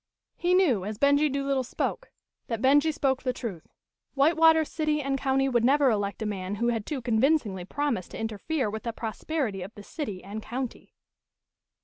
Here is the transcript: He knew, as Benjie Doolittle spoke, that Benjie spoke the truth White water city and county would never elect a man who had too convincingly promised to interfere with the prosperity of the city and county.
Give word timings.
He 0.35 0.55
knew, 0.55 0.83
as 0.83 0.97
Benjie 0.97 1.31
Doolittle 1.31 1.63
spoke, 1.63 2.09
that 2.47 2.59
Benjie 2.59 2.91
spoke 2.91 3.21
the 3.21 3.31
truth 3.33 3.67
White 4.15 4.35
water 4.35 4.65
city 4.65 4.99
and 4.99 5.15
county 5.15 5.47
would 5.47 5.63
never 5.63 5.91
elect 5.91 6.23
a 6.23 6.25
man 6.25 6.55
who 6.55 6.69
had 6.69 6.87
too 6.87 7.03
convincingly 7.03 7.65
promised 7.65 8.09
to 8.09 8.19
interfere 8.19 8.67
with 8.67 8.81
the 8.81 8.93
prosperity 8.93 9.61
of 9.61 9.75
the 9.75 9.83
city 9.83 10.23
and 10.23 10.41
county. 10.41 10.95